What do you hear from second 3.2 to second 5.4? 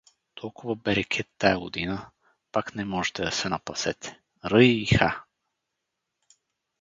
да се напасете… Ръй, ха!